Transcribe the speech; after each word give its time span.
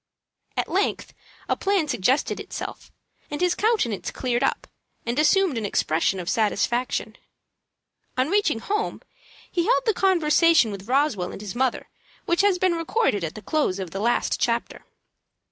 At 0.57 0.67
length 0.67 1.13
a 1.47 1.55
plan 1.55 1.87
suggested 1.87 2.39
itself, 2.39 2.91
and 3.29 3.39
his 3.39 3.53
countenance 3.53 4.09
cleared 4.09 4.41
up, 4.41 4.65
and 5.05 5.19
assumed 5.19 5.59
an 5.59 5.63
expression 5.67 6.19
of 6.19 6.27
satisfaction. 6.27 7.19
On 8.17 8.27
reaching 8.27 8.57
home 8.61 9.03
he 9.51 9.67
held 9.67 9.85
the 9.85 9.93
conversation 9.93 10.71
with 10.71 10.87
Roswell 10.89 11.31
and 11.31 11.39
his 11.41 11.53
mother 11.53 11.87
which 12.25 12.41
has 12.41 12.57
been 12.57 12.73
recorded 12.73 13.23
at 13.23 13.35
the 13.35 13.43
close 13.43 13.77
of 13.77 13.91
the 13.91 13.99
last 13.99 14.39
chapter. 14.39 14.87